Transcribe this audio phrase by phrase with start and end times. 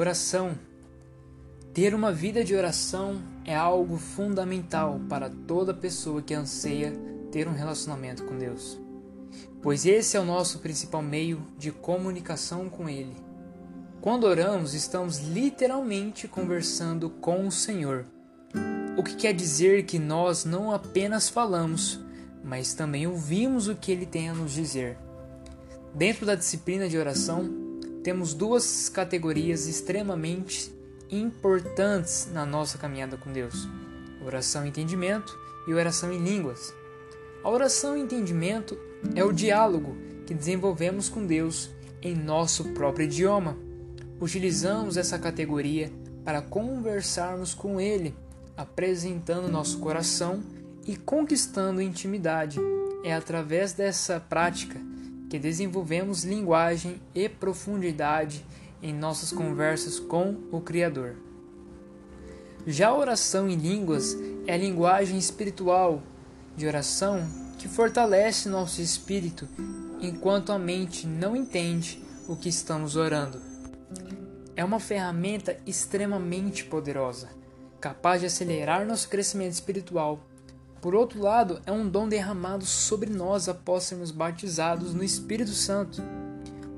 [0.00, 0.58] Oração.
[1.74, 6.94] Ter uma vida de oração é algo fundamental para toda pessoa que anseia
[7.30, 8.80] ter um relacionamento com Deus,
[9.60, 13.14] pois esse é o nosso principal meio de comunicação com Ele.
[14.00, 18.06] Quando oramos, estamos literalmente conversando com o Senhor,
[18.96, 22.00] o que quer dizer que nós não apenas falamos,
[22.42, 24.96] mas também ouvimos o que Ele tem a nos dizer.
[25.94, 27.69] Dentro da disciplina de oração,
[28.02, 30.72] temos duas categorias extremamente
[31.10, 33.68] importantes na nossa caminhada com Deus:
[34.24, 36.74] oração e entendimento e oração em línguas.
[37.42, 38.78] A oração e entendimento
[39.14, 41.70] é o diálogo que desenvolvemos com Deus
[42.02, 43.56] em nosso próprio idioma.
[44.20, 45.90] Utilizamos essa categoria
[46.24, 48.14] para conversarmos com Ele,
[48.56, 50.42] apresentando nosso coração
[50.86, 52.60] e conquistando intimidade.
[53.02, 54.78] É através dessa prática
[55.30, 58.44] que desenvolvemos linguagem e profundidade
[58.82, 61.14] em nossas conversas com o Criador.
[62.66, 66.02] Já a oração em línguas é a linguagem espiritual
[66.56, 67.24] de oração
[67.58, 69.48] que fortalece nosso espírito
[70.00, 73.40] enquanto a mente não entende o que estamos orando.
[74.56, 77.28] É uma ferramenta extremamente poderosa,
[77.80, 80.26] capaz de acelerar nosso crescimento espiritual
[80.80, 86.02] por outro lado, é um dom derramado sobre nós após sermos batizados no Espírito Santo.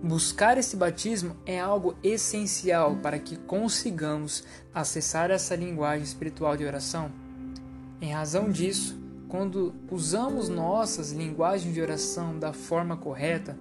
[0.02, 4.42] Buscar esse batismo é algo essencial para que consigamos
[4.74, 7.12] acessar essa linguagem espiritual de oração.
[8.00, 13.56] Em razão disso, quando usamos nossas linguagens de oração da forma correta,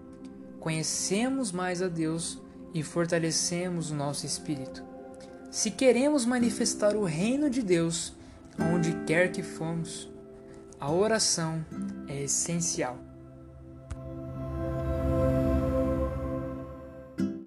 [0.60, 2.42] conhecemos mais a Deus
[2.74, 4.84] e fortalecemos o nosso espírito.
[5.52, 8.14] Se queremos manifestar o reino de Deus
[8.60, 10.11] onde quer que fomos,
[10.82, 11.64] a oração
[12.08, 12.98] é essencial.